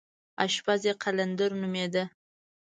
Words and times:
اشپز 0.45 0.81
یې 0.87 0.93
قلندر 1.03 1.51
نومېده. 1.61 2.03